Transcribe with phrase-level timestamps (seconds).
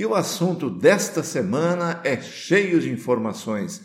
[0.00, 3.82] E o assunto desta semana é cheio de informações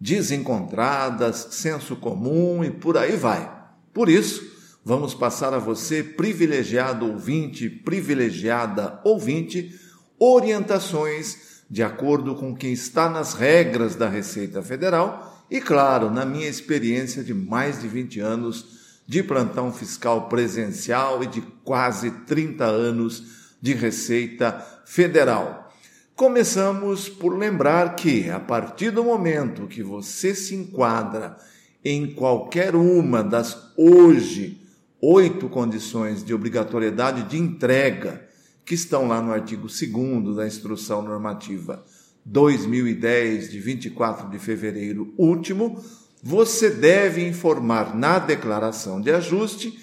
[0.00, 3.60] desencontradas, senso comum e por aí vai.
[3.92, 4.42] Por isso,
[4.82, 9.78] vamos passar a você, privilegiado ouvinte, privilegiada ouvinte,
[10.18, 11.36] orientações
[11.68, 16.48] de acordo com o que está nas regras da Receita Federal e, claro, na minha
[16.48, 23.38] experiência de mais de 20 anos de plantão fiscal presencial e de quase 30 anos
[23.60, 25.72] de Receita Federal.
[26.16, 31.36] Começamos por lembrar que, a partir do momento que você se enquadra
[31.84, 34.60] em qualquer uma das hoje
[35.00, 38.26] oito condições de obrigatoriedade de entrega
[38.64, 41.84] que estão lá no artigo 2 da Instrução Normativa
[42.24, 45.80] 2010, de 24 de fevereiro último,
[46.20, 49.78] você deve informar na declaração de ajuste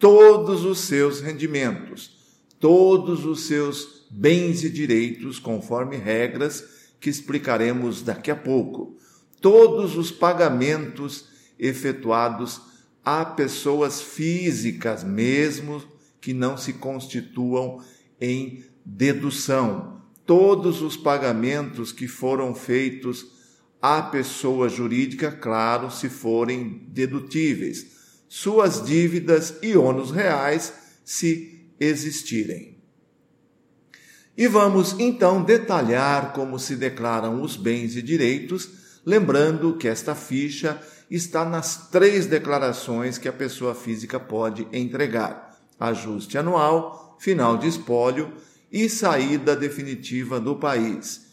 [0.00, 2.17] todos os seus rendimentos
[2.60, 6.64] todos os seus bens e direitos conforme regras
[7.00, 8.96] que explicaremos daqui a pouco,
[9.40, 11.26] todos os pagamentos
[11.58, 12.60] efetuados
[13.04, 15.82] a pessoas físicas, mesmo
[16.20, 17.82] que não se constituam
[18.20, 23.38] em dedução, todos os pagamentos que foram feitos
[23.80, 27.86] à pessoa jurídica, claro, se forem dedutíveis,
[28.28, 30.72] suas dívidas e ônus reais,
[31.04, 32.78] se existirem.
[34.36, 40.80] E vamos então detalhar como se declaram os bens e direitos, lembrando que esta ficha
[41.10, 48.32] está nas três declarações que a pessoa física pode entregar: ajuste anual, final de espólio
[48.70, 51.26] e saída definitiva do país.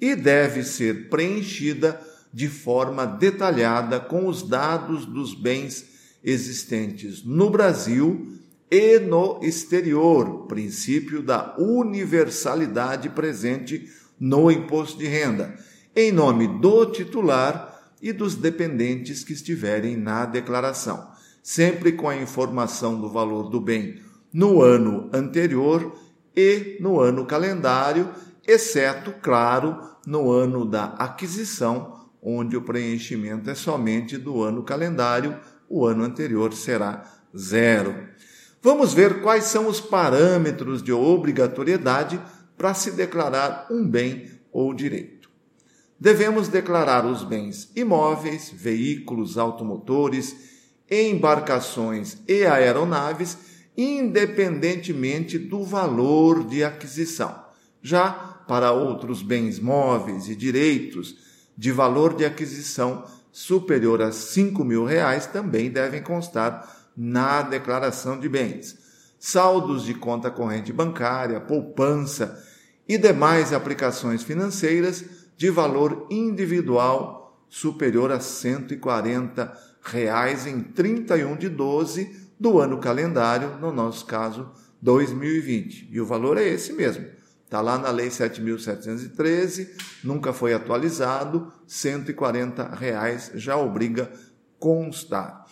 [0.00, 2.00] E deve ser preenchida
[2.32, 5.84] de forma detalhada com os dados dos bens
[6.22, 8.37] existentes no Brasil
[8.70, 13.88] e no exterior, princípio da universalidade presente
[14.20, 15.54] no imposto de renda,
[15.94, 21.08] em nome do titular e dos dependentes que estiverem na declaração,
[21.42, 24.00] sempre com a informação do valor do bem
[24.32, 25.96] no ano anterior
[26.36, 28.10] e no ano calendário,
[28.46, 35.86] exceto, claro, no ano da aquisição, onde o preenchimento é somente do ano calendário, o
[35.86, 37.04] ano anterior será
[37.36, 37.94] zero.
[38.60, 42.20] Vamos ver quais são os parâmetros de obrigatoriedade
[42.56, 45.30] para se declarar um bem ou direito.
[45.98, 50.34] Devemos declarar os bens imóveis, veículos automotores,
[50.90, 53.38] embarcações e aeronaves,
[53.76, 57.44] independentemente do valor de aquisição.
[57.82, 58.10] Já
[58.48, 61.16] para outros bens móveis e direitos
[61.56, 68.28] de valor de aquisição superior a cinco mil reais também devem constar na declaração de
[68.28, 68.76] bens,
[69.20, 72.44] saldos de conta corrente bancária, poupança
[72.88, 75.04] e demais aplicações financeiras
[75.36, 83.70] de valor individual superior a 140 reais em 31 de 12 do ano calendário, no
[83.72, 84.50] nosso caso
[84.82, 85.88] 2020.
[85.92, 87.06] E o valor é esse mesmo.
[87.44, 89.68] Está lá na Lei 7.713,
[90.02, 94.10] nunca foi atualizado, 140 reais já obriga
[94.58, 95.46] constar.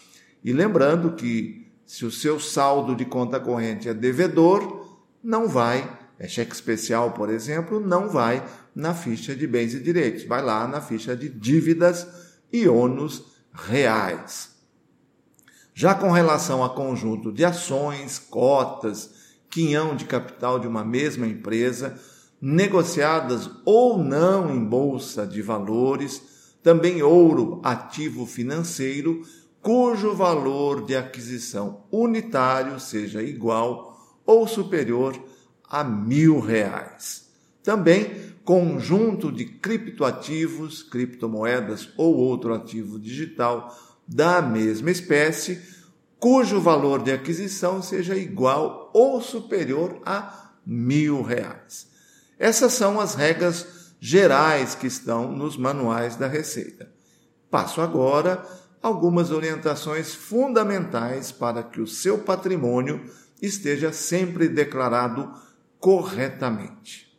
[0.47, 6.29] E lembrando que se o seu saldo de conta corrente é devedor, não vai, é
[6.29, 10.81] cheque especial, por exemplo, não vai na ficha de bens e direitos, vai lá na
[10.81, 12.07] ficha de dívidas
[12.53, 14.53] e ônus reais.
[15.75, 19.11] Já com relação a conjunto de ações, cotas,
[19.51, 21.99] quinhão de capital de uma mesma empresa,
[22.41, 26.23] negociadas ou não em bolsa de valores,
[26.63, 29.23] também ouro, ativo financeiro,
[29.67, 35.21] cujo valor de aquisição unitário seja igual ou superior
[35.69, 37.29] a mil reais.
[37.65, 43.77] Também conjunto de criptoativos, criptomoedas ou outro ativo digital
[44.07, 45.61] da mesma espécie,
[46.17, 51.89] cujo valor de aquisição seja igual ou superior a mil reais.
[52.39, 56.89] Essas são as regras gerais que estão nos manuais da Receita.
[57.51, 58.47] Passo agora
[58.87, 63.05] algumas orientações fundamentais para que o seu patrimônio
[63.43, 65.29] esteja sempre declarado
[65.81, 67.13] corretamente.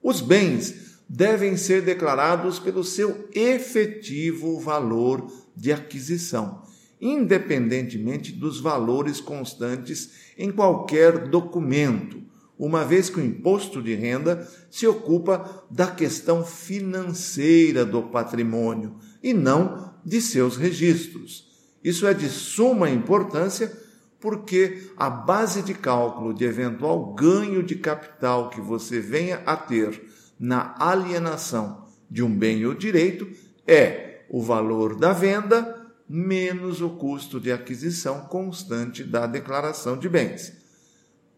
[0.00, 5.26] Os bens devem ser declarados pelo seu efetivo valor
[5.56, 6.62] de aquisição,
[7.00, 12.22] independentemente dos valores constantes em qualquer documento,
[12.56, 19.34] uma vez que o imposto de renda se ocupa da questão financeira do patrimônio e
[19.34, 21.48] não de seus registros.
[21.82, 23.72] Isso é de suma importância
[24.20, 30.02] porque a base de cálculo de eventual ganho de capital que você venha a ter
[30.38, 33.28] na alienação de um bem ou direito
[33.66, 40.52] é o valor da venda menos o custo de aquisição constante da declaração de bens.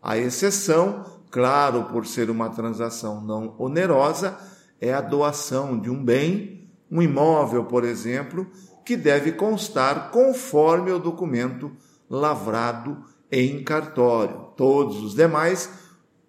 [0.02, 4.38] A exceção, claro, por ser uma transação não onerosa,
[4.80, 6.56] é a doação de um bem,
[6.90, 8.46] um imóvel, por exemplo,
[8.84, 11.72] que deve constar conforme o documento
[12.08, 14.52] lavrado em cartório.
[14.56, 15.68] Todos os demais,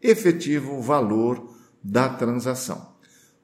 [0.01, 1.49] efetivo valor
[1.83, 2.95] da transação.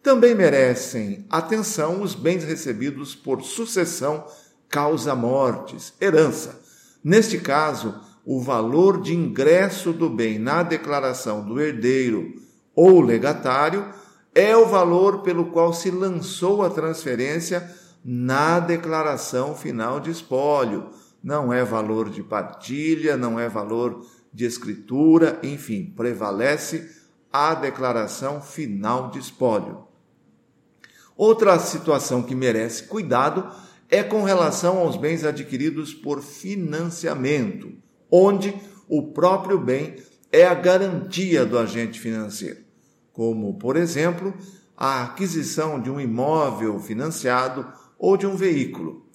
[0.02, 4.26] Também merecem atenção os bens recebidos por sucessão,
[4.68, 6.60] causa mortes, herança.
[7.04, 12.34] Neste caso, o valor de ingresso do bem na declaração do herdeiro
[12.76, 13.86] ou legatário
[14.36, 17.70] é o valor pelo qual se lançou a transferência
[18.04, 20.90] na declaração final de espólio
[21.24, 26.92] não é valor de partilha, não é valor de escritura, enfim, prevalece
[27.32, 29.88] a declaração final de espólio.
[31.16, 33.50] Outra situação que merece cuidado
[33.90, 37.72] é com relação aos bens adquiridos por financiamento,
[38.12, 38.54] onde
[38.90, 39.96] o próprio bem
[40.32, 42.63] é a garantia do agente financeiro,
[43.14, 44.34] como, por exemplo,
[44.76, 47.66] a aquisição de um imóvel financiado
[47.98, 49.06] ou de um veículo.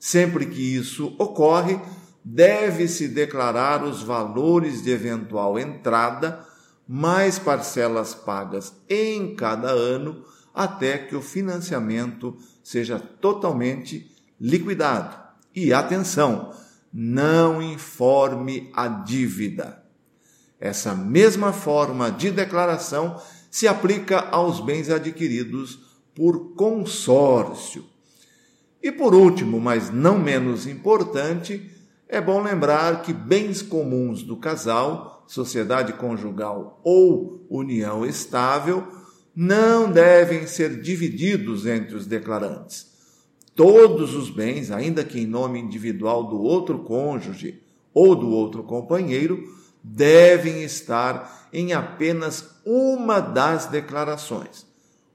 [0.00, 1.78] Sempre que isso ocorre,
[2.24, 6.44] deve-se declarar os valores de eventual entrada,
[6.88, 14.10] mais parcelas pagas em cada ano, até que o financiamento seja totalmente
[14.40, 15.16] liquidado.
[15.54, 16.52] E atenção,
[16.92, 19.82] não informe a dívida.
[20.58, 23.20] Essa mesma forma de declaração
[23.52, 25.78] se aplica aos bens adquiridos
[26.14, 27.84] por consórcio
[28.82, 31.70] e por último, mas não menos importante,
[32.08, 38.88] é bom lembrar que bens comuns do casal, sociedade conjugal ou união estável,
[39.36, 42.90] não devem ser divididos entre os declarantes.
[43.54, 47.62] Todos os bens, ainda que em nome individual do outro cônjuge
[47.92, 49.44] ou do outro companheiro,
[49.82, 54.66] devem estar em apenas uma das declarações.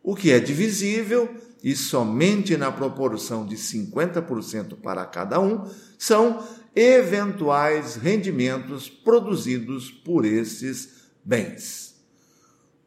[0.04, 1.30] O que é divisível
[1.64, 6.44] e somente na proporção de 50% para cada um, são
[6.76, 11.96] eventuais rendimentos produzidos por esses bens.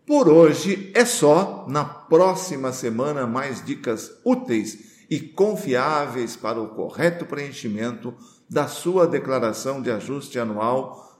[0.06, 1.66] Por hoje é só.
[1.68, 8.14] Na próxima semana, mais dicas úteis e confiáveis para o correto preenchimento
[8.48, 11.19] da sua declaração de ajuste anual